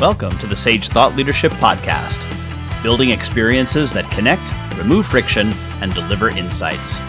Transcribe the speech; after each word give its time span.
Welcome 0.00 0.38
to 0.38 0.46
the 0.46 0.56
Sage 0.56 0.88
Thought 0.88 1.14
Leadership 1.14 1.52
Podcast, 1.52 2.18
building 2.82 3.10
experiences 3.10 3.92
that 3.92 4.10
connect, 4.10 4.40
remove 4.78 5.06
friction, 5.06 5.52
and 5.82 5.92
deliver 5.92 6.30
insights. 6.30 7.00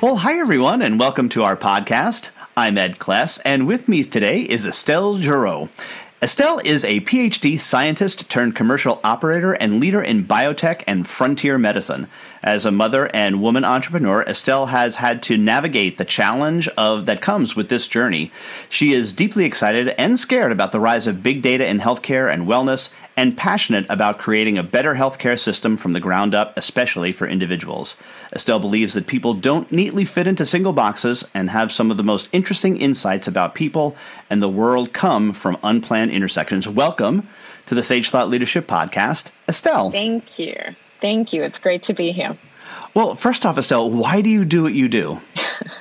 Well, 0.00 0.14
hi 0.18 0.38
everyone, 0.38 0.80
and 0.80 1.00
welcome 1.00 1.28
to 1.30 1.42
our 1.42 1.56
podcast. 1.56 2.30
I'm 2.56 2.78
Ed 2.78 3.00
Kless, 3.00 3.40
and 3.44 3.66
with 3.66 3.88
me 3.88 4.04
today 4.04 4.42
is 4.42 4.64
Estelle 4.64 5.16
Giraud. 5.16 5.70
Estelle 6.20 6.60
is 6.64 6.82
a 6.82 6.98
PhD 7.02 7.60
scientist 7.60 8.28
turned 8.28 8.56
commercial 8.56 9.00
operator 9.04 9.52
and 9.52 9.78
leader 9.78 10.02
in 10.02 10.24
biotech 10.24 10.82
and 10.84 11.06
frontier 11.06 11.56
medicine. 11.58 12.08
As 12.42 12.66
a 12.66 12.72
mother 12.72 13.08
and 13.14 13.40
woman 13.40 13.64
entrepreneur, 13.64 14.22
Estelle 14.24 14.66
has 14.66 14.96
had 14.96 15.22
to 15.22 15.36
navigate 15.36 15.96
the 15.96 16.04
challenge 16.04 16.66
of 16.76 17.06
that 17.06 17.20
comes 17.20 17.54
with 17.54 17.68
this 17.68 17.86
journey. 17.86 18.32
She 18.68 18.94
is 18.94 19.12
deeply 19.12 19.44
excited 19.44 19.90
and 19.90 20.18
scared 20.18 20.50
about 20.50 20.72
the 20.72 20.80
rise 20.80 21.06
of 21.06 21.22
big 21.22 21.40
data 21.40 21.64
in 21.64 21.78
healthcare 21.78 22.32
and 22.32 22.48
wellness 22.48 22.90
and 23.18 23.36
passionate 23.36 23.84
about 23.88 24.16
creating 24.16 24.56
a 24.56 24.62
better 24.62 24.94
healthcare 24.94 25.36
system 25.36 25.76
from 25.76 25.90
the 25.90 25.98
ground 25.98 26.36
up, 26.36 26.56
especially 26.56 27.10
for 27.10 27.26
individuals. 27.26 27.96
Estelle 28.32 28.60
believes 28.60 28.94
that 28.94 29.08
people 29.08 29.34
don't 29.34 29.72
neatly 29.72 30.04
fit 30.04 30.28
into 30.28 30.46
single 30.46 30.72
boxes 30.72 31.24
and 31.34 31.50
have 31.50 31.72
some 31.72 31.90
of 31.90 31.96
the 31.96 32.04
most 32.04 32.28
interesting 32.30 32.76
insights 32.76 33.26
about 33.26 33.56
people 33.56 33.96
and 34.30 34.40
the 34.40 34.48
world 34.48 34.92
come 34.92 35.32
from 35.32 35.58
unplanned 35.64 36.12
intersections. 36.12 36.68
Welcome 36.68 37.26
to 37.66 37.74
the 37.74 37.82
Sage 37.82 38.08
Thought 38.08 38.30
Leadership 38.30 38.68
Podcast, 38.68 39.32
Estelle. 39.48 39.90
Thank 39.90 40.38
you. 40.38 40.54
Thank 41.00 41.32
you. 41.32 41.42
It's 41.42 41.58
great 41.58 41.82
to 41.82 41.94
be 41.94 42.12
here. 42.12 42.36
Well, 42.94 43.16
first 43.16 43.44
off, 43.44 43.58
Estelle, 43.58 43.90
why 43.90 44.20
do 44.20 44.30
you 44.30 44.44
do 44.44 44.62
what 44.62 44.74
you 44.74 44.88
do? 44.88 45.20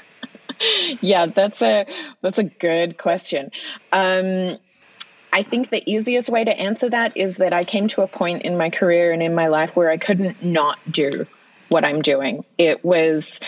yeah, 1.02 1.28
that's 1.28 1.62
a 1.62 1.86
that's 2.22 2.40
a 2.40 2.46
good 2.46 2.98
question. 2.98 3.52
Um, 3.92 4.58
I 5.32 5.44
think 5.44 5.70
the 5.70 5.84
easiest 5.90 6.30
way 6.30 6.44
to 6.44 6.58
answer 6.58 6.90
that 6.90 7.16
is 7.18 7.38
that 7.38 7.54
I 7.54 7.64
came 7.64 7.88
to 7.90 8.02
a 8.02 8.08
point 8.08 8.44
in 8.44 8.58
my 8.58 8.70
career 8.70 9.12
and 9.12 9.22
in 9.22 9.36
my 9.36 9.48
life 9.48 9.76
where 9.76 9.90
I 9.90 9.98
couldn't 9.98 10.44
not 10.44 10.80
do 10.90 11.28
what 11.70 11.84
I'm 11.84 12.02
doing. 12.02 12.46
It 12.58 12.84
was 12.84 13.40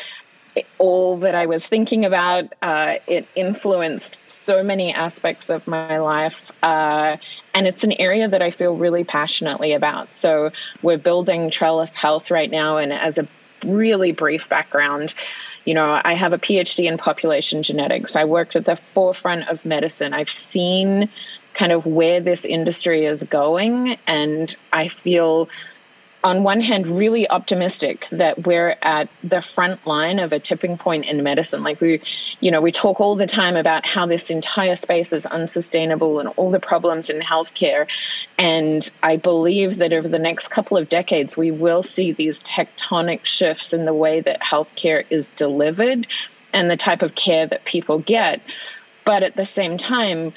all 0.77 1.19
that 1.19 1.35
I 1.35 1.45
was 1.45 1.66
thinking 1.66 2.05
about. 2.05 2.53
Uh, 2.61 2.95
it 3.07 3.27
influenced 3.35 4.19
so 4.30 4.63
many 4.63 4.94
aspects 4.94 5.50
of 5.50 5.67
my 5.67 6.00
life. 6.00 6.52
Uh, 6.61 7.17
and 7.53 7.67
it's 7.67 7.83
an 7.83 7.94
area 7.94 8.27
that 8.27 8.41
I 8.41 8.52
feel 8.52 8.75
really 8.75 9.03
passionately 9.03 9.73
about. 9.73 10.13
So 10.13 10.52
we're 10.81 10.97
building 10.97 11.50
Trellis 11.50 11.95
Health 11.95 12.31
right 12.31 12.50
now. 12.50 12.77
And 12.77 12.91
as 12.91 13.17
a 13.17 13.27
really 13.63 14.11
brief 14.11 14.50
background, 14.50 15.13
you 15.66 15.73
know, 15.73 16.02
I 16.03 16.13
have 16.13 16.33
a 16.33 16.38
PhD 16.38 16.85
in 16.85 16.97
population 16.97 17.63
genetics. 17.63 18.16
I 18.16 18.25
worked 18.25 18.55
at 18.55 18.66
the 18.66 18.75
forefront 18.75 19.50
of 19.50 19.66
medicine. 19.66 20.13
I've 20.13 20.30
seen 20.30 21.09
kind 21.53 21.72
of 21.72 21.86
where 21.86 22.22
this 22.22 22.45
industry 22.45 23.05
is 23.05 23.23
going. 23.23 23.97
And 24.08 24.55
I 24.72 24.88
feel, 24.88 25.50
on 26.23 26.44
one 26.44 26.61
hand, 26.61 26.88
really 26.88 27.30
optimistic 27.30 28.08
that 28.11 28.45
we're 28.45 28.75
at 28.81 29.09
the 29.23 29.41
front 29.41 29.86
line 29.88 30.19
of 30.19 30.33
a 30.33 30.39
tipping 30.39 30.78
point 30.78 31.06
in 31.06 31.23
medicine. 31.23 31.64
Like 31.64 31.81
we, 31.81 32.02
you 32.39 32.52
know, 32.52 32.61
we 32.61 32.72
talk 32.72 33.00
all 33.00 33.16
the 33.16 33.28
time 33.28 33.56
about 33.56 33.86
how 33.86 34.06
this 34.06 34.30
entire 34.30 34.75
space 34.75 35.14
is 35.14 35.25
unsustainable 35.25 36.19
and 36.19 36.30
all 36.36 36.52
the 36.52 36.59
problems 36.59 37.09
in 37.09 37.19
healthcare. 37.22 37.88
And 38.38 38.89
I 39.02 39.16
believe 39.17 39.78
that 39.78 39.94
over 39.94 40.08
the 40.08 40.19
next 40.19 40.50
couple 40.50 40.78
of 40.78 40.89
decades, 40.89 41.38
we 41.38 41.52
will 41.52 41.84
see 41.84 42.11
these 42.11 42.41
tectonic 42.41 43.25
shifts 43.25 43.73
in 43.73 43.86
the 43.86 43.94
way 43.94 44.22
that 44.22 44.41
healthcare 44.41 45.06
is 45.09 45.31
delivered 45.31 46.08
and 46.53 46.69
the 46.69 46.78
type 46.78 47.02
of 47.02 47.16
care 47.16 47.47
that 47.47 47.63
people 47.63 48.00
get. 48.00 48.41
But 49.06 49.23
at 49.23 49.36
the 49.36 49.45
same 49.45 49.78
time, 49.78 50.34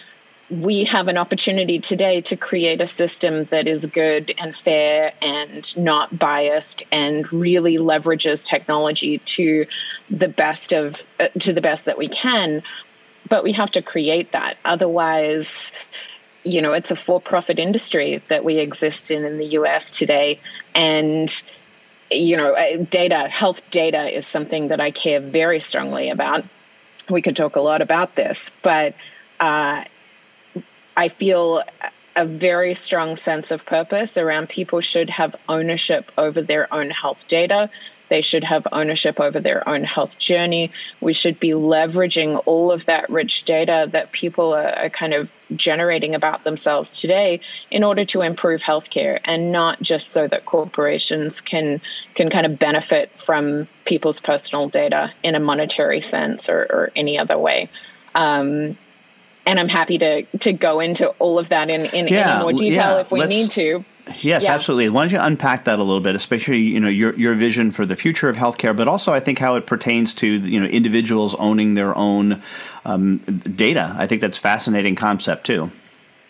we 0.52 0.84
have 0.84 1.08
an 1.08 1.16
opportunity 1.16 1.80
today 1.80 2.20
to 2.20 2.36
create 2.36 2.82
a 2.82 2.86
system 2.86 3.44
that 3.44 3.66
is 3.66 3.86
good 3.86 4.34
and 4.36 4.54
fair 4.54 5.14
and 5.22 5.74
not 5.78 6.16
biased 6.18 6.84
and 6.92 7.32
really 7.32 7.78
leverages 7.78 8.46
technology 8.46 9.18
to 9.18 9.64
the 10.10 10.28
best 10.28 10.74
of 10.74 11.02
uh, 11.18 11.28
to 11.40 11.54
the 11.54 11.62
best 11.62 11.86
that 11.86 11.96
we 11.96 12.06
can 12.06 12.62
but 13.30 13.44
we 13.44 13.52
have 13.52 13.70
to 13.70 13.80
create 13.80 14.32
that. 14.32 14.58
Otherwise 14.62 15.72
you 16.44 16.60
know 16.60 16.74
it's 16.74 16.90
a 16.90 16.96
for-profit 16.96 17.58
industry 17.58 18.22
that 18.28 18.44
we 18.44 18.58
exist 18.58 19.10
in 19.10 19.24
in 19.24 19.38
the 19.38 19.46
US 19.58 19.90
today. 19.90 20.38
And 20.74 21.42
you 22.10 22.36
know 22.36 22.52
uh, 22.52 22.84
data 22.90 23.26
health 23.26 23.70
data 23.70 24.14
is 24.14 24.26
something 24.26 24.68
that 24.68 24.82
I 24.82 24.90
care 24.90 25.20
very 25.20 25.60
strongly 25.60 26.10
about. 26.10 26.44
We 27.08 27.22
could 27.22 27.36
talk 27.36 27.56
a 27.56 27.60
lot 27.60 27.80
about 27.80 28.16
this 28.16 28.50
but 28.60 28.94
uh, 29.40 29.84
I 30.96 31.08
feel 31.08 31.62
a 32.14 32.26
very 32.26 32.74
strong 32.74 33.16
sense 33.16 33.50
of 33.50 33.64
purpose 33.64 34.18
around 34.18 34.48
people 34.48 34.80
should 34.80 35.08
have 35.10 35.34
ownership 35.48 36.10
over 36.18 36.42
their 36.42 36.72
own 36.72 36.90
health 36.90 37.26
data. 37.28 37.70
They 38.10 38.20
should 38.20 38.44
have 38.44 38.66
ownership 38.72 39.18
over 39.18 39.40
their 39.40 39.66
own 39.66 39.84
health 39.84 40.18
journey. 40.18 40.70
We 41.00 41.14
should 41.14 41.40
be 41.40 41.52
leveraging 41.52 42.42
all 42.44 42.70
of 42.70 42.84
that 42.84 43.08
rich 43.08 43.44
data 43.44 43.88
that 43.92 44.12
people 44.12 44.52
are, 44.52 44.68
are 44.68 44.90
kind 44.90 45.14
of 45.14 45.30
generating 45.56 46.14
about 46.14 46.44
themselves 46.44 46.92
today 46.92 47.40
in 47.70 47.82
order 47.82 48.04
to 48.04 48.20
improve 48.20 48.60
healthcare 48.60 49.18
and 49.24 49.50
not 49.50 49.80
just 49.80 50.08
so 50.08 50.28
that 50.28 50.44
corporations 50.44 51.40
can 51.40 51.80
can 52.14 52.28
kind 52.28 52.44
of 52.44 52.58
benefit 52.58 53.10
from 53.12 53.66
people's 53.86 54.20
personal 54.20 54.68
data 54.68 55.10
in 55.22 55.34
a 55.34 55.40
monetary 55.40 56.02
sense 56.02 56.50
or, 56.50 56.60
or 56.68 56.90
any 56.94 57.18
other 57.18 57.38
way. 57.38 57.70
Um, 58.14 58.76
and 59.46 59.58
I'm 59.58 59.68
happy 59.68 59.98
to 59.98 60.22
to 60.22 60.52
go 60.52 60.80
into 60.80 61.08
all 61.18 61.38
of 61.38 61.48
that 61.48 61.70
in, 61.70 61.86
in 61.86 62.08
yeah, 62.08 62.34
any 62.34 62.42
more 62.42 62.52
detail 62.52 62.92
yeah, 62.92 63.00
if 63.00 63.10
we 63.10 63.24
need 63.24 63.50
to. 63.52 63.84
Yes, 64.20 64.42
yeah. 64.42 64.54
absolutely. 64.54 64.88
Why 64.88 65.04
don't 65.04 65.12
you 65.12 65.20
unpack 65.20 65.64
that 65.64 65.78
a 65.78 65.82
little 65.82 66.00
bit, 66.00 66.14
especially 66.14 66.58
you 66.58 66.80
know 66.80 66.88
your 66.88 67.14
your 67.14 67.34
vision 67.34 67.70
for 67.70 67.86
the 67.86 67.96
future 67.96 68.28
of 68.28 68.36
healthcare, 68.36 68.76
but 68.76 68.88
also 68.88 69.12
I 69.12 69.20
think 69.20 69.38
how 69.38 69.54
it 69.56 69.66
pertains 69.66 70.14
to 70.14 70.26
you 70.26 70.58
know 70.58 70.66
individuals 70.66 71.34
owning 71.36 71.74
their 71.74 71.96
own 71.96 72.42
um, 72.84 73.18
data. 73.56 73.94
I 73.96 74.06
think 74.06 74.20
that's 74.20 74.38
fascinating 74.38 74.96
concept 74.96 75.46
too. 75.46 75.70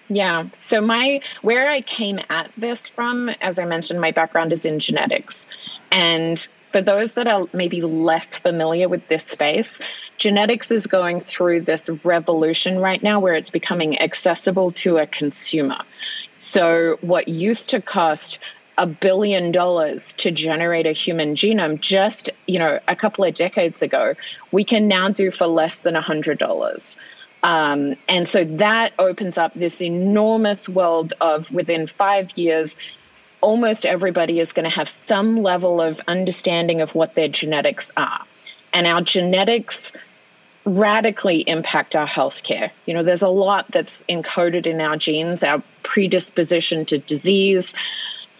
Yeah. 0.08 0.48
So 0.52 0.80
my 0.80 1.20
where 1.40 1.70
I 1.70 1.80
came 1.80 2.20
at 2.28 2.50
this 2.56 2.88
from, 2.88 3.30
as 3.40 3.58
I 3.58 3.64
mentioned, 3.64 4.00
my 4.00 4.10
background 4.10 4.52
is 4.52 4.64
in 4.66 4.78
genetics, 4.78 5.48
and 5.90 6.46
for 6.72 6.80
those 6.80 7.12
that 7.12 7.26
are 7.26 7.46
maybe 7.52 7.82
less 7.82 8.26
familiar 8.26 8.88
with 8.88 9.06
this 9.08 9.24
space, 9.24 9.78
genetics 10.16 10.70
is 10.70 10.86
going 10.86 11.20
through 11.20 11.62
this 11.62 11.88
revolution 12.02 12.78
right 12.78 13.02
now 13.02 13.20
where 13.20 13.34
it's 13.34 13.50
becoming 13.50 14.00
accessible 14.00 14.70
to 14.72 14.96
a 14.96 15.06
consumer. 15.06 15.78
So, 16.38 16.96
what 17.02 17.28
used 17.28 17.70
to 17.70 17.80
cost 17.80 18.40
a 18.78 18.86
billion 18.86 19.52
dollars 19.52 20.14
to 20.14 20.30
generate 20.30 20.86
a 20.86 20.92
human 20.92 21.34
genome 21.34 21.78
just 21.78 22.30
you 22.46 22.58
know 22.58 22.78
a 22.88 22.96
couple 22.96 23.22
of 23.22 23.34
decades 23.34 23.82
ago 23.82 24.14
we 24.50 24.64
can 24.64 24.88
now 24.88 25.10
do 25.10 25.30
for 25.30 25.46
less 25.46 25.80
than 25.80 25.94
a 25.94 26.00
hundred 26.00 26.38
dollars 26.38 26.98
um, 27.42 27.96
and 28.08 28.28
so 28.28 28.44
that 28.44 28.92
opens 28.98 29.36
up 29.36 29.52
this 29.52 29.82
enormous 29.82 30.68
world 30.68 31.12
of 31.20 31.50
within 31.52 31.86
five 31.86 32.36
years 32.36 32.78
almost 33.42 33.84
everybody 33.84 34.40
is 34.40 34.54
going 34.54 34.64
to 34.64 34.74
have 34.74 34.94
some 35.04 35.42
level 35.42 35.82
of 35.82 36.00
understanding 36.08 36.80
of 36.80 36.94
what 36.94 37.14
their 37.14 37.28
genetics 37.28 37.90
are. 37.96 38.24
And 38.72 38.86
our 38.86 39.02
genetics 39.02 39.92
radically 40.64 41.40
impact 41.40 41.96
our 41.96 42.06
healthcare. 42.06 42.70
You 42.86 42.94
know, 42.94 43.02
there's 43.02 43.22
a 43.22 43.28
lot 43.28 43.66
that's 43.68 44.04
encoded 44.04 44.66
in 44.66 44.80
our 44.80 44.96
genes, 44.96 45.44
our 45.44 45.62
predisposition 45.82 46.86
to 46.86 46.98
disease, 46.98 47.74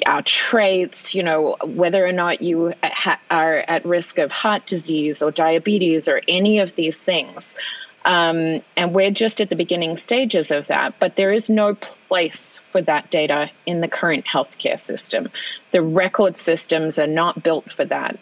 our 0.06 0.22
traits, 0.22 1.14
you 1.14 1.22
know, 1.22 1.56
whether 1.64 2.06
or 2.06 2.12
not 2.12 2.40
you 2.40 2.74
ha- 2.82 3.20
are 3.30 3.64
at 3.66 3.84
risk 3.84 4.18
of 4.18 4.32
heart 4.32 4.66
disease 4.66 5.22
or 5.22 5.30
diabetes 5.30 6.08
or 6.08 6.22
any 6.28 6.60
of 6.60 6.74
these 6.74 7.02
things. 7.02 7.56
Um, 8.04 8.62
and 8.76 8.94
we're 8.94 9.12
just 9.12 9.40
at 9.40 9.48
the 9.48 9.56
beginning 9.56 9.96
stages 9.96 10.50
of 10.50 10.66
that, 10.66 10.98
but 10.98 11.14
there 11.16 11.32
is 11.32 11.48
no 11.48 11.74
place 11.74 12.58
for 12.70 12.82
that 12.82 13.10
data 13.10 13.50
in 13.64 13.80
the 13.80 13.88
current 13.88 14.24
healthcare 14.24 14.80
system. 14.80 15.30
The 15.70 15.82
record 15.82 16.36
systems 16.36 16.98
are 16.98 17.06
not 17.06 17.42
built 17.42 17.70
for 17.70 17.84
that. 17.84 18.18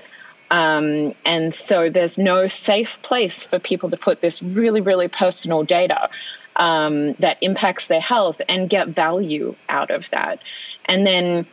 Um, 0.51 1.15
and 1.25 1.55
so 1.55 1.89
there's 1.89 2.19
no 2.19 2.49
safe 2.49 3.01
place 3.03 3.45
for 3.45 3.59
people 3.59 3.91
to 3.91 3.97
put 3.97 4.21
this 4.21 4.43
really, 4.43 4.81
really 4.81 5.09
personal 5.09 5.63
data 5.63 6.11
um, 6.57 7.13
that 7.15 7.39
impacts 7.41 7.89
their 7.89 8.01
health 8.01 8.43
and 8.49 8.69
get 8.69 8.89
value 8.89 9.55
out 9.69 9.91
of 9.91 10.11
that. 10.11 10.41
And 10.85 11.07
then, 11.07 11.47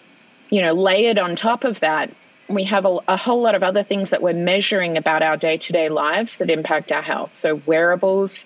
you 0.50 0.62
know, 0.62 0.74
layered 0.74 1.20
on 1.20 1.36
top 1.36 1.64
of 1.64 1.80
that, 1.82 2.10
we 2.50 2.64
have 2.64 2.86
a, 2.86 3.00
a, 3.08 3.18
whole 3.18 3.42
lot 3.42 3.56
of 3.56 3.64
other 3.64 3.84
things 3.84 4.12
that 4.12 4.22
we're 4.22 4.34
measuring 4.34 4.98
about 4.98 5.22
our 5.22 5.38
day-to-day 5.38 5.90
lives 5.90 6.38
that 6.38 6.50
impact 6.50 6.92
our 6.92 7.02
health 7.02 7.36
so 7.36 7.56
wearables 7.66 8.46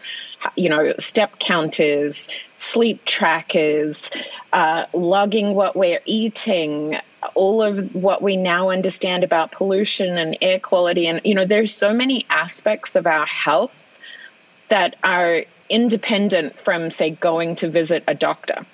you 0.55 0.69
know 0.69 0.93
step 0.99 1.39
counters 1.39 2.27
sleep 2.57 3.03
trackers 3.05 4.09
uh, 4.53 4.85
logging 4.93 5.53
what 5.53 5.75
we're 5.75 6.01
eating 6.05 6.97
all 7.35 7.61
of 7.61 7.93
what 7.93 8.21
we 8.21 8.35
now 8.35 8.69
understand 8.69 9.23
about 9.23 9.51
pollution 9.51 10.17
and 10.17 10.37
air 10.41 10.59
quality 10.59 11.07
and 11.07 11.21
you 11.23 11.35
know 11.35 11.45
there's 11.45 11.73
so 11.73 11.93
many 11.93 12.25
aspects 12.29 12.95
of 12.95 13.05
our 13.05 13.25
health 13.25 13.83
that 14.69 14.95
are 15.03 15.43
independent 15.71 16.59
from, 16.59 16.91
say, 16.91 17.11
going 17.11 17.55
to 17.55 17.69
visit 17.69 18.03
a 18.07 18.13
doctor. 18.13 18.65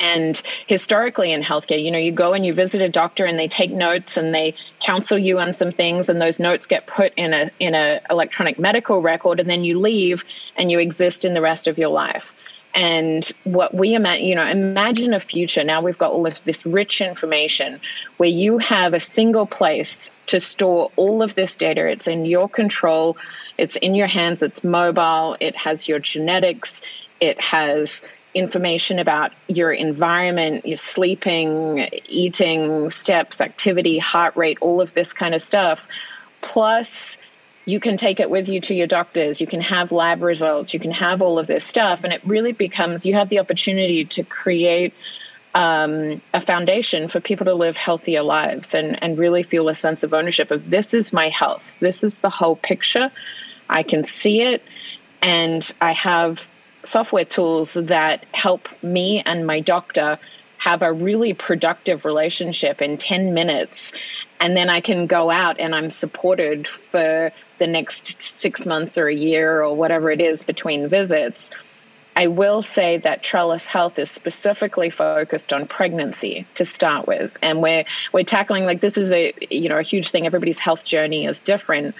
And 0.00 0.40
historically 0.66 1.32
in 1.32 1.42
healthcare, 1.42 1.82
you 1.82 1.90
know, 1.90 1.98
you 1.98 2.12
go 2.12 2.32
and 2.32 2.44
you 2.44 2.52
visit 2.52 2.80
a 2.80 2.88
doctor 2.88 3.24
and 3.24 3.38
they 3.38 3.48
take 3.48 3.70
notes 3.70 4.16
and 4.16 4.34
they 4.34 4.54
counsel 4.80 5.18
you 5.18 5.38
on 5.38 5.54
some 5.54 5.72
things 5.72 6.08
and 6.08 6.20
those 6.20 6.38
notes 6.38 6.66
get 6.66 6.86
put 6.86 7.12
in 7.16 7.32
a 7.32 7.50
in 7.58 7.74
a 7.74 8.00
electronic 8.10 8.58
medical 8.58 9.00
record 9.00 9.40
and 9.40 9.48
then 9.48 9.64
you 9.64 9.78
leave 9.78 10.24
and 10.56 10.70
you 10.70 10.78
exist 10.78 11.24
in 11.24 11.34
the 11.34 11.40
rest 11.40 11.68
of 11.68 11.78
your 11.78 11.90
life. 11.90 12.34
And 12.74 13.28
what 13.44 13.74
we 13.74 13.94
imagine, 13.94 14.24
you 14.24 14.34
know, 14.34 14.46
imagine 14.46 15.14
a 15.14 15.20
future. 15.20 15.64
Now 15.64 15.80
we've 15.80 15.98
got 15.98 16.12
all 16.12 16.26
of 16.26 16.42
this 16.44 16.66
rich 16.66 17.00
information 17.00 17.80
where 18.18 18.28
you 18.28 18.58
have 18.58 18.94
a 18.94 19.00
single 19.00 19.46
place 19.46 20.10
to 20.26 20.38
store 20.38 20.90
all 20.96 21.22
of 21.22 21.34
this 21.34 21.56
data. 21.56 21.86
It's 21.88 22.06
in 22.06 22.26
your 22.26 22.48
control, 22.48 23.16
it's 23.56 23.76
in 23.76 23.94
your 23.94 24.06
hands, 24.06 24.42
it's 24.42 24.62
mobile, 24.62 25.36
it 25.40 25.56
has 25.56 25.88
your 25.88 25.98
genetics, 25.98 26.82
it 27.20 27.40
has 27.40 28.04
information 28.38 28.98
about 28.98 29.32
your 29.48 29.72
environment, 29.72 30.64
your 30.64 30.76
sleeping, 30.76 31.88
eating, 32.08 32.90
steps, 32.90 33.40
activity, 33.40 33.98
heart 33.98 34.36
rate, 34.36 34.58
all 34.60 34.80
of 34.80 34.94
this 34.94 35.12
kind 35.12 35.34
of 35.34 35.42
stuff. 35.42 35.88
Plus, 36.40 37.18
you 37.64 37.80
can 37.80 37.96
take 37.96 38.20
it 38.20 38.30
with 38.30 38.48
you 38.48 38.60
to 38.62 38.74
your 38.74 38.86
doctors, 38.86 39.40
you 39.40 39.46
can 39.46 39.60
have 39.60 39.92
lab 39.92 40.22
results, 40.22 40.72
you 40.72 40.80
can 40.80 40.92
have 40.92 41.20
all 41.20 41.38
of 41.38 41.46
this 41.46 41.66
stuff. 41.66 42.04
And 42.04 42.12
it 42.12 42.22
really 42.24 42.52
becomes 42.52 43.04
you 43.04 43.14
have 43.14 43.28
the 43.28 43.40
opportunity 43.40 44.04
to 44.06 44.22
create 44.22 44.94
um, 45.54 46.22
a 46.32 46.40
foundation 46.40 47.08
for 47.08 47.20
people 47.20 47.46
to 47.46 47.54
live 47.54 47.76
healthier 47.76 48.22
lives 48.22 48.74
and, 48.74 49.02
and 49.02 49.18
really 49.18 49.42
feel 49.42 49.68
a 49.68 49.74
sense 49.74 50.02
of 50.02 50.14
ownership 50.14 50.50
of 50.50 50.70
this 50.70 50.94
is 50.94 51.12
my 51.12 51.28
health, 51.28 51.74
this 51.80 52.04
is 52.04 52.16
the 52.18 52.30
whole 52.30 52.56
picture. 52.56 53.10
I 53.68 53.82
can 53.82 54.04
see 54.04 54.40
it, 54.40 54.62
and 55.20 55.70
I 55.80 55.92
have 55.92 56.46
software 56.82 57.24
tools 57.24 57.74
that 57.74 58.24
help 58.32 58.68
me 58.82 59.22
and 59.24 59.46
my 59.46 59.60
doctor 59.60 60.18
have 60.58 60.82
a 60.82 60.92
really 60.92 61.34
productive 61.34 62.04
relationship 62.04 62.82
in 62.82 62.96
10 62.96 63.32
minutes 63.32 63.92
and 64.40 64.56
then 64.56 64.70
I 64.70 64.80
can 64.80 65.06
go 65.06 65.30
out 65.30 65.58
and 65.58 65.74
I'm 65.74 65.90
supported 65.90 66.66
for 66.68 67.32
the 67.58 67.66
next 67.66 68.22
six 68.22 68.66
months 68.66 68.98
or 68.98 69.08
a 69.08 69.14
year 69.14 69.62
or 69.62 69.74
whatever 69.74 70.10
it 70.10 70.20
is 70.20 70.42
between 70.42 70.88
visits. 70.88 71.50
I 72.14 72.26
will 72.26 72.62
say 72.62 72.98
that 72.98 73.22
Trellis 73.22 73.68
Health 73.68 73.98
is 73.98 74.10
specifically 74.10 74.90
focused 74.90 75.52
on 75.52 75.66
pregnancy 75.68 76.46
to 76.56 76.64
start 76.64 77.06
with, 77.06 77.36
and 77.42 77.62
we're 77.62 77.84
we're 78.12 78.24
tackling 78.24 78.64
like 78.64 78.80
this 78.80 78.96
is 78.96 79.12
a 79.12 79.32
you 79.50 79.68
know 79.68 79.78
a 79.78 79.82
huge 79.82 80.10
thing. 80.10 80.26
Everybody's 80.26 80.58
health 80.58 80.84
journey 80.84 81.26
is 81.26 81.42
different, 81.42 81.94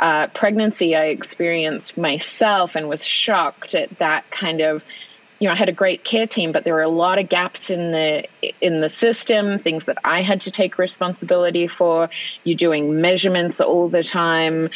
uh, 0.00 0.28
pregnancy, 0.28 0.96
I 0.96 1.06
experienced 1.06 1.98
myself 1.98 2.74
and 2.74 2.88
was 2.88 3.04
shocked 3.04 3.74
at 3.74 3.98
that 3.98 4.28
kind 4.30 4.60
of. 4.62 4.84
You 5.38 5.48
know, 5.48 5.54
I 5.54 5.56
had 5.56 5.70
a 5.70 5.72
great 5.72 6.04
care 6.04 6.26
team, 6.26 6.52
but 6.52 6.64
there 6.64 6.74
were 6.74 6.82
a 6.82 6.88
lot 6.88 7.18
of 7.18 7.28
gaps 7.28 7.70
in 7.70 7.92
the 7.92 8.28
in 8.60 8.80
the 8.80 8.88
system, 8.90 9.58
things 9.58 9.86
that 9.86 9.96
I 10.04 10.20
had 10.20 10.42
to 10.42 10.50
take 10.50 10.76
responsibility 10.76 11.66
for. 11.66 12.10
You're 12.44 12.58
doing 12.58 13.00
measurements 13.00 13.60
all 13.60 13.88
the 13.88 14.02
time 14.02 14.68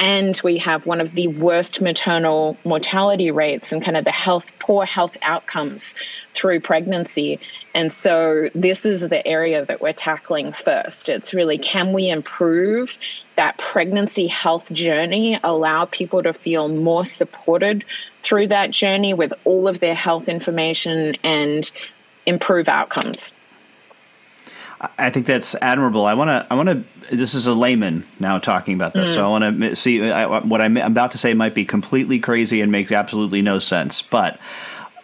and 0.00 0.40
we 0.42 0.56
have 0.56 0.86
one 0.86 1.02
of 1.02 1.14
the 1.14 1.28
worst 1.28 1.82
maternal 1.82 2.56
mortality 2.64 3.30
rates 3.30 3.70
and 3.70 3.84
kind 3.84 3.98
of 3.98 4.04
the 4.04 4.10
health 4.10 4.58
poor 4.58 4.86
health 4.86 5.18
outcomes 5.20 5.94
through 6.32 6.58
pregnancy. 6.58 7.38
And 7.74 7.92
so 7.92 8.48
this 8.54 8.86
is 8.86 9.02
the 9.02 9.24
area 9.26 9.62
that 9.66 9.82
we're 9.82 9.92
tackling 9.92 10.54
first. 10.54 11.10
It's 11.10 11.34
really 11.34 11.58
can 11.58 11.92
we 11.92 12.08
improve 12.08 12.98
that 13.36 13.58
pregnancy 13.58 14.26
health 14.26 14.72
journey 14.72 15.38
allow 15.44 15.84
people 15.84 16.22
to 16.22 16.32
feel 16.32 16.68
more 16.68 17.04
supported 17.04 17.84
through 18.22 18.48
that 18.48 18.70
journey 18.70 19.12
with 19.12 19.34
all 19.44 19.68
of 19.68 19.80
their 19.80 19.94
health 19.94 20.30
information 20.30 21.14
and 21.22 21.70
improve 22.24 22.70
outcomes 22.70 23.32
I 24.98 25.10
think 25.10 25.26
that's 25.26 25.54
admirable. 25.56 26.06
I 26.06 26.14
want 26.14 26.28
to. 26.28 26.46
I 26.50 26.54
want 26.54 26.68
to. 26.68 27.14
This 27.14 27.34
is 27.34 27.46
a 27.46 27.52
layman 27.52 28.06
now 28.18 28.38
talking 28.38 28.74
about 28.74 28.94
this, 28.94 29.10
mm. 29.10 29.14
so 29.14 29.24
I 29.24 29.28
want 29.28 29.60
to 29.60 29.76
see 29.76 30.10
I, 30.10 30.26
what 30.38 30.60
I'm 30.60 30.76
about 30.76 31.12
to 31.12 31.18
say 31.18 31.34
might 31.34 31.54
be 31.54 31.64
completely 31.64 32.18
crazy 32.18 32.60
and 32.60 32.72
makes 32.72 32.90
absolutely 32.92 33.42
no 33.42 33.58
sense. 33.58 34.00
But 34.00 34.40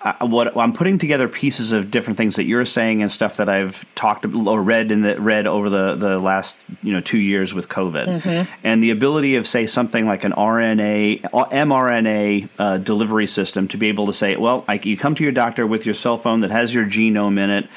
uh, 0.01 0.27
what 0.27 0.57
I'm 0.57 0.73
putting 0.73 0.99
together 0.99 1.29
pieces 1.29 1.73
of 1.73 1.91
different 1.91 2.17
things 2.17 2.37
that 2.37 2.45
you're 2.45 2.65
saying 2.65 3.03
and 3.03 3.11
stuff 3.11 3.37
that 3.37 3.49
I've 3.49 3.85
talked 3.95 4.25
or 4.25 4.63
read 4.63 4.93
in 4.93 5.03
the 5.03 5.21
read 5.21 5.47
over 5.47 5.69
the 5.69 5.95
the 5.97 6.19
last 6.19 6.57
you 6.83 6.95
know 6.95 7.01
two 7.01 7.19
years 7.19 7.53
with 7.53 7.69
COVID, 7.69 8.21
mm-hmm. 8.23 8.53
and 8.65 8.83
the 8.83 8.91
ability 8.91 9.37
of 9.37 9.47
say 9.47 9.67
something 9.67 10.07
like 10.07 10.25
an 10.25 10.33
RNA 10.33 11.21
mRNA 11.23 12.49
uh, 12.59 12.79
delivery 12.79 13.27
system 13.27 13.69
to 13.69 13.77
be 13.77 13.89
able 13.89 14.07
to 14.07 14.13
say, 14.15 14.37
well, 14.37 14.65
like 14.69 14.87
you 14.87 14.97
come 14.97 15.15
to 15.17 15.23
your 15.23 15.33
doctor 15.33 15.67
with 15.67 15.85
your 15.85 15.95
cell 15.95 16.17
phone 16.17 16.41
that 16.41 16.51
has 16.51 16.73
your 16.73 16.87
genome 16.87 17.39
in 17.39 17.51
it 17.51 17.69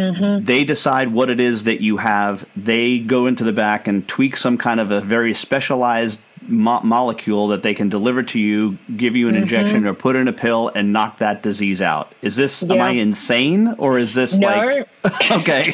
Mm-hmm. 0.00 0.44
They 0.44 0.64
decide 0.64 1.12
what 1.12 1.30
it 1.30 1.40
is 1.40 1.64
that 1.64 1.80
you 1.80 1.98
have. 1.98 2.48
They 2.56 2.98
go 2.98 3.26
into 3.26 3.44
the 3.44 3.52
back 3.52 3.86
and 3.86 4.06
tweak 4.08 4.36
some 4.36 4.58
kind 4.58 4.80
of 4.80 4.90
a 4.90 5.00
very 5.00 5.34
specialized 5.34 6.20
mo- 6.46 6.80
molecule 6.80 7.48
that 7.48 7.62
they 7.62 7.74
can 7.74 7.88
deliver 7.88 8.22
to 8.22 8.40
you, 8.40 8.78
give 8.96 9.16
you 9.16 9.28
an 9.28 9.34
mm-hmm. 9.34 9.42
injection 9.42 9.86
or 9.86 9.94
put 9.94 10.16
in 10.16 10.28
a 10.28 10.32
pill 10.32 10.70
and 10.74 10.92
knock 10.92 11.18
that 11.18 11.42
disease 11.42 11.82
out. 11.82 12.12
Is 12.22 12.36
this, 12.36 12.62
yeah. 12.62 12.74
am 12.74 12.80
I 12.80 12.90
insane 12.90 13.74
or 13.78 13.98
is 13.98 14.14
this 14.14 14.38
no. 14.38 14.48
like, 14.48 15.30
okay. 15.30 15.72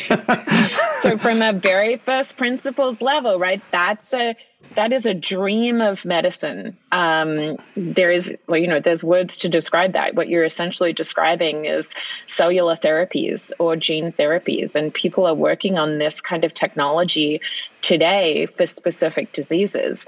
so 1.01 1.19
from 1.19 1.43
a 1.43 1.53
very 1.53 1.97
first 1.97 2.37
principles 2.37 3.01
level, 3.01 3.39
right, 3.39 3.63
that's 3.71 4.13
a, 4.13 4.35
that 4.77 4.93
is 4.93 5.07
a 5.07 5.15
dream 5.15 5.81
of 5.81 6.05
medicine. 6.05 6.77
Um, 6.93 7.57
there 7.77 8.11
is, 8.11 8.37
well, 8.47 8.59
you 8.59 8.69
know, 8.69 8.79
there's 8.79 9.03
words 9.03 9.39
to 9.39 9.49
describe 9.49 9.95
that. 9.95 10.15
What 10.15 10.29
you're 10.29 10.45
essentially 10.45 10.93
describing 10.93 11.65
is 11.65 11.89
cellular 12.27 12.77
therapies 12.77 13.53
or 13.59 13.75
gene 13.77 14.13
therapies, 14.13 14.77
and 14.77 14.93
people 14.93 15.27
are 15.27 15.35
working 15.35 15.79
on 15.79 15.99
this 15.99 16.21
kind 16.21 16.45
of 16.45 16.55
technology 16.55 17.41
today 17.83 18.47
for 18.47 18.67
specific 18.67 19.33
diseases. 19.33 20.07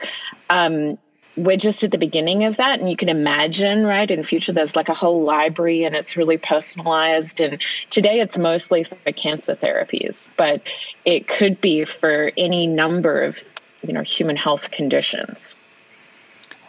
Um, 0.51 0.99
we're 1.37 1.57
just 1.57 1.85
at 1.85 1.93
the 1.93 1.99
beginning 1.99 2.45
of 2.45 2.57
that 2.57 2.81
and 2.81 2.91
you 2.91 2.97
can 2.97 3.09
imagine 3.09 3.87
right 3.87 4.11
in 4.11 4.25
future 4.25 4.53
there's 4.53 4.75
like 4.75 4.89
a 4.89 4.95
whole 4.95 5.23
library 5.23 5.85
and 5.85 5.95
it's 5.95 6.17
really 6.17 6.37
personalized 6.37 7.41
and 7.41 7.63
today 7.91 8.19
it's 8.19 8.37
mostly 8.37 8.83
for 8.83 9.13
cancer 9.13 9.55
therapies 9.55 10.29
but 10.37 10.61
it 11.05 11.29
could 11.29 11.61
be 11.61 11.85
for 11.85 12.33
any 12.37 12.67
number 12.67 13.23
of 13.23 13.41
you 13.83 13.93
know 13.93 14.03
human 14.03 14.37
health 14.37 14.71
conditions. 14.71 15.57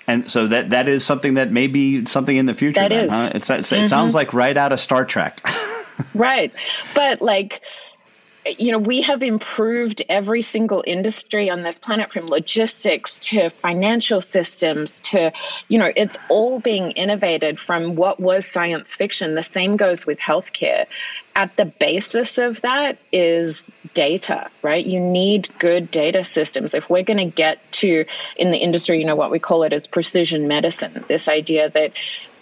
And 0.08 0.30
so 0.30 0.48
that 0.48 0.72
that 0.72 0.88
is 0.88 1.06
something 1.06 1.36
that 1.36 1.51
may 1.51 1.68
be 1.68 2.06
something 2.06 2.36
in 2.36 2.48
the 2.48 2.56
future. 2.56 2.82
That 2.82 2.89
then, 2.89 3.06
is. 3.06 3.13
Huh? 3.13 3.30
It's, 3.36 3.50
it's, 3.50 3.72
it 3.72 3.75
mm-hmm. 3.75 3.88
sounds 3.88 4.16
like 4.16 4.34
right 4.34 4.58
out 4.58 4.74
of 4.74 4.80
Star 4.80 5.06
Trek. 5.06 5.39
right, 6.16 6.51
but 6.96 7.22
like 7.22 7.62
you 8.58 8.72
know, 8.72 8.79
we 8.79 9.01
have 9.01 9.22
improved 9.22 10.03
every 10.10 10.41
single 10.41 10.84
industry 10.86 11.50
on 11.50 11.62
this 11.62 11.77
planet 11.77 12.12
from 12.12 12.27
logistics 12.27 13.20
to 13.20 13.50
financial 13.50 14.22
systems 14.22 15.00
to, 15.01 15.32
you 15.68 15.77
know, 15.77 15.91
it's 15.96 16.18
all 16.29 16.60
being 16.60 16.91
innovated 16.91 17.60
from 17.60 17.96
what 17.96 18.20
was 18.20 18.48
science 18.48 18.96
fiction. 18.96 19.36
The 19.36 19.44
same 19.44 19.77
goes 19.77 20.06
with 20.06 20.20
healthcare. 20.20 20.86
At 21.36 21.56
the 21.56 21.65
basis 21.65 22.38
of 22.38 22.62
that 22.62 22.98
is 23.12 23.75
data, 23.94 24.50
right? 24.62 24.86
You 24.86 25.00
need 25.00 25.48
good 25.58 25.89
data 25.91 26.25
systems. 26.25 26.74
If 26.74 26.89
we're 26.89 27.03
going 27.03 27.18
to 27.18 27.34
get 27.34 27.60
to, 27.74 28.06
in 28.36 28.51
the 28.51 28.58
industry, 28.58 29.00
you 29.00 29.06
know, 29.06 29.15
what 29.15 29.32
we 29.32 29.39
call 29.39 29.63
it 29.63 29.72
is 29.72 29.88
precision 29.88 30.48
medicine, 30.48 31.06
this 31.08 31.27
idea 31.27 31.70
that 31.70 31.94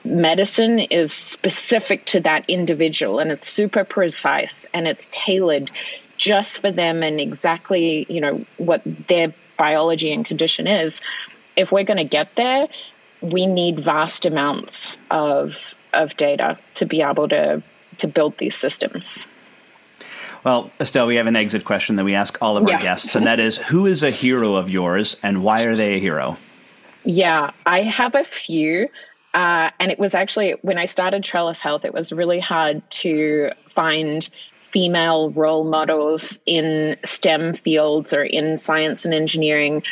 medicine 0.03 0.79
is 0.79 1.11
specific 1.11 2.05
to 2.05 2.19
that 2.21 2.45
individual 2.47 3.19
and 3.19 3.31
it's 3.31 3.49
super 3.49 3.83
precise 3.83 4.65
and 4.73 4.87
it's 4.87 5.07
tailored 5.11 5.69
just 6.17 6.59
for 6.59 6.71
them 6.71 7.03
and 7.03 7.19
exactly 7.19 8.05
you 8.09 8.21
know 8.21 8.43
what 8.57 8.81
their 9.07 9.33
biology 9.57 10.13
and 10.13 10.25
condition 10.25 10.67
is 10.67 11.01
if 11.55 11.71
we're 11.71 11.83
going 11.83 11.97
to 11.97 12.03
get 12.03 12.33
there 12.35 12.67
we 13.21 13.45
need 13.45 13.79
vast 13.79 14.25
amounts 14.25 14.97
of 15.11 15.75
of 15.93 16.15
data 16.17 16.57
to 16.75 16.85
be 16.85 17.01
able 17.01 17.27
to 17.27 17.61
to 17.97 18.07
build 18.07 18.37
these 18.37 18.55
systems 18.55 19.25
well, 20.43 20.71
Estelle, 20.79 21.07
we 21.07 21.17
have 21.17 21.27
an 21.27 21.35
exit 21.35 21.65
question 21.65 21.97
that 21.97 22.05
we 22.05 22.15
ask 22.15 22.41
all 22.41 22.55
of 22.55 22.63
our 22.63 22.69
yeah. 22.69 22.81
guests, 22.81 23.15
and 23.15 23.25
that 23.27 23.39
is 23.39 23.57
who 23.57 23.85
is 23.85 24.01
a 24.01 24.11
hero 24.11 24.55
of 24.55 24.69
yours 24.69 25.17
and 25.21 25.43
why 25.43 25.63
are 25.65 25.75
they 25.75 25.95
a 25.95 25.99
hero? 25.99 26.37
Yeah, 27.03 27.51
I 27.65 27.81
have 27.81 28.15
a 28.15 28.23
few. 28.23 28.87
Uh, 29.37 29.69
and 29.79 29.91
it 29.91 29.99
was 29.99 30.15
actually 30.15 30.53
when 30.63 30.79
I 30.79 30.85
started 30.85 31.23
Trellis 31.23 31.61
Health, 31.61 31.85
it 31.85 31.93
was 31.93 32.11
really 32.11 32.39
hard 32.39 32.81
to 32.89 33.51
find 33.69 34.27
female 34.59 35.29
role 35.29 35.63
models 35.63 36.41
in 36.47 36.97
STEM 37.05 37.53
fields 37.53 38.15
or 38.15 38.23
in 38.23 38.57
science 38.57 39.05
and 39.05 39.13
engineering 39.13 39.83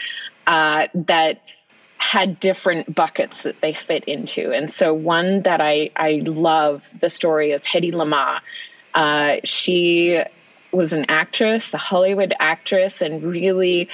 uh, 0.47 0.87
that 0.95 1.43
had 1.97 2.39
different 2.39 2.95
buckets 2.95 3.43
that 3.43 3.61
they 3.61 3.71
fit 3.71 4.05
into. 4.05 4.51
And 4.51 4.71
so 4.71 4.95
one 4.95 5.43
that 5.43 5.61
I, 5.61 5.91
I 5.95 6.23
love 6.25 6.89
the 6.99 7.11
story 7.11 7.51
is 7.51 7.61
Hedy 7.61 7.93
Lamarr. 7.93 8.39
Uh, 8.95 9.41
she 9.43 10.23
was 10.71 10.91
an 10.91 11.05
actress, 11.07 11.71
a 11.75 11.77
Hollywood 11.77 12.33
actress, 12.39 12.99
and 12.99 13.21
really 13.21 13.89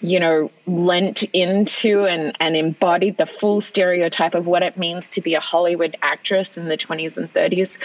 you 0.00 0.18
know, 0.18 0.50
lent 0.66 1.22
into 1.32 2.06
and, 2.06 2.36
and 2.40 2.56
embodied 2.56 3.16
the 3.16 3.26
full 3.26 3.60
stereotype 3.60 4.34
of 4.34 4.46
what 4.46 4.62
it 4.62 4.76
means 4.76 5.10
to 5.10 5.20
be 5.20 5.34
a 5.34 5.40
Hollywood 5.40 5.96
actress 6.02 6.56
in 6.56 6.68
the 6.68 6.76
20s 6.76 7.16
and 7.16 7.32
30s 7.32 7.78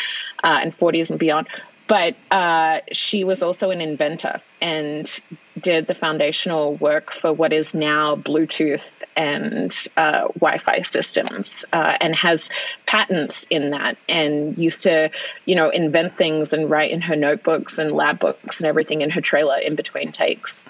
uh, 0.44 0.60
and 0.62 0.72
40s 0.72 1.10
and 1.10 1.20
beyond. 1.20 1.48
But 1.88 2.16
uh, 2.32 2.80
she 2.92 3.24
was 3.24 3.44
also 3.44 3.70
an 3.70 3.80
inventor 3.80 4.42
and 4.60 5.22
did 5.62 5.86
the 5.86 5.94
foundational 5.94 6.76
work 6.76 7.14
for 7.14 7.32
what 7.32 7.54
is 7.54 7.76
now 7.76 8.16
Bluetooth 8.16 9.04
and 9.16 9.72
uh, 9.96 10.28
Wi 10.40 10.58
Fi 10.58 10.82
systems 10.82 11.64
uh, 11.72 11.96
and 12.02 12.16
has 12.16 12.50
patents 12.88 13.46
in 13.52 13.70
that 13.70 13.98
and 14.10 14.58
used 14.58 14.84
to, 14.84 15.12
you 15.46 15.56
know, 15.56 15.70
invent 15.70 16.18
things 16.18 16.54
and 16.54 16.72
write 16.72 16.90
in 16.90 17.02
her 17.02 17.16
notebooks 17.16 17.78
and 17.78 17.92
lab 17.92 18.20
books 18.20 18.62
and 18.62 18.68
everything 18.68 19.02
in 19.02 19.12
her 19.12 19.22
trailer 19.22 19.58
in 19.58 19.76
between 19.76 20.12
takes. 20.12 20.66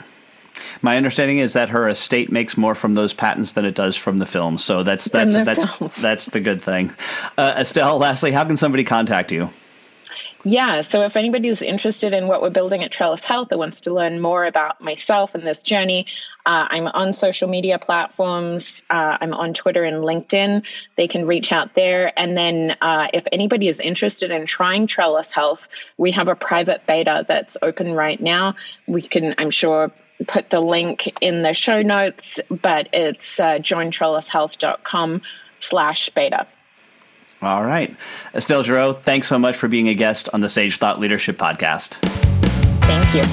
My 0.86 0.98
understanding 0.98 1.40
is 1.40 1.54
that 1.54 1.70
her 1.70 1.90
estate 1.90 2.32
makes 2.32 2.58
more 2.58 2.76
from 2.76 2.94
those 2.94 3.12
patents 3.12 3.54
than 3.54 3.66
it 3.66 3.74
does 3.74 3.96
from 3.96 4.20
the 4.20 4.28
film. 4.28 4.60
So 4.60 4.84
that's 4.84 5.06
that's 5.06 5.34
that's 5.34 5.66
films. 5.78 5.96
that's 6.02 6.28
the 6.28 6.40
good 6.40 6.62
thing. 6.62 6.92
Uh, 7.36 7.56
Estelle, 7.58 7.98
lastly, 7.98 8.32
how 8.32 8.46
can 8.46 8.56
somebody 8.56 8.84
contact 8.84 9.32
you? 9.32 9.50
Yeah, 10.44 10.82
so 10.82 11.02
if 11.02 11.18
anybody 11.18 11.48
is 11.48 11.64
interested 11.64 12.14
in 12.14 12.28
what 12.28 12.40
we're 12.40 12.52
building 12.52 12.84
at 12.84 12.92
Trellis 12.92 13.26
Health 13.26 13.48
or 13.52 13.58
wants 13.58 13.82
to 13.82 13.94
learn 13.96 14.22
more 14.22 14.46
about 14.46 14.80
myself 14.80 15.34
and 15.34 15.44
this 15.44 15.64
journey, 15.64 16.06
uh, 16.46 16.68
I'm 16.70 16.86
on 16.86 17.14
social 17.14 17.50
media 17.50 17.80
platforms. 17.80 18.84
Uh, 18.88 19.18
I'm 19.20 19.34
on 19.34 19.56
Twitter 19.56 19.84
and 19.86 20.04
LinkedIn. 20.04 20.64
They 20.98 21.08
can 21.08 21.26
reach 21.26 21.52
out 21.52 21.74
there. 21.74 22.14
And 22.16 22.38
then 22.38 22.78
uh, 22.80 23.08
if 23.12 23.26
anybody 23.32 23.68
is 23.68 23.80
interested 23.80 24.30
in 24.30 24.46
trying 24.46 24.86
Trellis 24.86 25.32
Health, 25.32 25.68
we 25.98 26.12
have 26.12 26.28
a 26.28 26.36
private 26.36 26.86
beta 26.86 27.26
that's 27.28 27.58
open 27.64 27.96
right 27.96 28.22
now. 28.22 28.54
We 28.86 29.02
can, 29.02 29.34
I'm 29.40 29.50
sure, 29.50 29.92
put 30.28 30.50
the 30.50 30.60
link 30.60 31.14
in 31.22 31.42
the 31.42 31.54
show 31.54 31.82
notes, 31.82 32.40
but 32.50 32.90
it's 32.94 33.40
uh, 33.40 33.60
jointrellishealth.com 33.60 35.22
slash 35.60 36.10
beta. 36.10 36.48
All 37.42 37.64
right. 37.64 37.96
Estelle 38.34 38.64
Giraud, 38.64 39.00
thanks 39.00 39.28
so 39.28 39.38
much 39.38 39.56
for 39.56 39.68
being 39.68 39.88
a 39.90 39.94
guest 39.94 40.30
on 40.34 40.42
the 40.42 40.50
Sage 40.50 40.78
Thought 40.78 41.00
Leadership 41.00 41.38
Podcast. 41.38 41.96
Thank 42.86 43.14
you. 43.14 43.24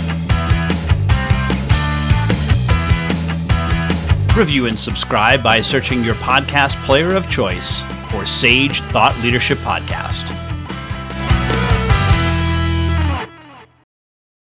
Review 4.37 4.67
and 4.67 4.79
subscribe 4.79 5.43
by 5.43 5.61
searching 5.61 6.03
your 6.03 6.15
podcast 6.17 6.83
player 6.85 7.15
of 7.15 7.29
choice 7.31 7.83
for 8.11 8.25
Sage 8.27 8.81
Thought 8.81 9.17
Leadership 9.23 9.59
Podcast. 9.59 10.42